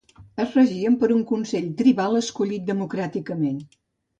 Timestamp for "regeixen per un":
0.59-1.21